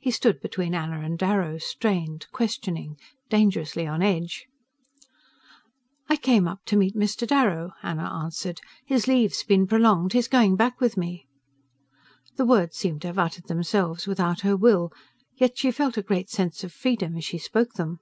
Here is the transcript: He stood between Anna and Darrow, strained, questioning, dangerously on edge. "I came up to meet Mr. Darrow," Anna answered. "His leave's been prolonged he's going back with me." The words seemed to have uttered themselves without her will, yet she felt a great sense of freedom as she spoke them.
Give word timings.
He 0.00 0.10
stood 0.10 0.40
between 0.40 0.74
Anna 0.74 0.98
and 1.00 1.16
Darrow, 1.16 1.58
strained, 1.58 2.26
questioning, 2.32 2.96
dangerously 3.28 3.86
on 3.86 4.02
edge. 4.02 4.46
"I 6.08 6.16
came 6.16 6.48
up 6.48 6.58
to 6.64 6.76
meet 6.76 6.96
Mr. 6.96 7.24
Darrow," 7.24 7.74
Anna 7.80 8.02
answered. 8.12 8.58
"His 8.84 9.06
leave's 9.06 9.44
been 9.44 9.68
prolonged 9.68 10.12
he's 10.12 10.26
going 10.26 10.56
back 10.56 10.80
with 10.80 10.96
me." 10.96 11.28
The 12.34 12.46
words 12.46 12.78
seemed 12.78 13.02
to 13.02 13.06
have 13.06 13.18
uttered 13.20 13.46
themselves 13.46 14.08
without 14.08 14.40
her 14.40 14.56
will, 14.56 14.90
yet 15.36 15.56
she 15.58 15.70
felt 15.70 15.96
a 15.96 16.02
great 16.02 16.30
sense 16.30 16.64
of 16.64 16.72
freedom 16.72 17.16
as 17.16 17.24
she 17.24 17.38
spoke 17.38 17.74
them. 17.74 18.00